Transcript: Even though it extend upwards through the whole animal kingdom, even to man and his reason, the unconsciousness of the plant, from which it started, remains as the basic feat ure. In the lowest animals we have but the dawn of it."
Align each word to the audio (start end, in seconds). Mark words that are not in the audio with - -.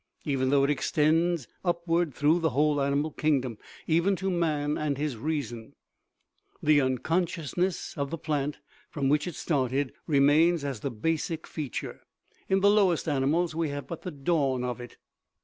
Even 0.25 0.49
though 0.49 0.63
it 0.63 0.71
extend 0.71 1.45
upwards 1.63 2.17
through 2.17 2.39
the 2.39 2.49
whole 2.49 2.81
animal 2.81 3.11
kingdom, 3.11 3.59
even 3.85 4.15
to 4.15 4.31
man 4.31 4.75
and 4.75 4.97
his 4.97 5.15
reason, 5.15 5.75
the 6.59 6.81
unconsciousness 6.81 7.95
of 7.95 8.09
the 8.09 8.17
plant, 8.17 8.57
from 8.89 9.09
which 9.09 9.27
it 9.27 9.35
started, 9.35 9.93
remains 10.07 10.63
as 10.65 10.79
the 10.79 10.89
basic 10.89 11.45
feat 11.45 11.83
ure. 11.83 12.01
In 12.49 12.61
the 12.61 12.69
lowest 12.71 13.07
animals 13.07 13.53
we 13.53 13.69
have 13.69 13.85
but 13.85 14.01
the 14.01 14.09
dawn 14.09 14.63
of 14.63 14.81
it." 14.81 14.97